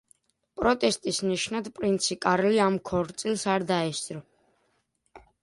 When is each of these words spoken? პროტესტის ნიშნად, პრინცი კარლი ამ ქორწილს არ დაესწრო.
პროტესტის 0.59 1.19
ნიშნად, 1.31 1.69
პრინცი 1.75 2.17
კარლი 2.23 2.55
ამ 2.69 2.79
ქორწილს 2.91 3.45
არ 3.59 3.67
დაესწრო. 3.75 4.21